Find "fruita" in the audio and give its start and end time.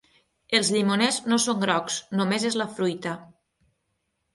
2.79-3.19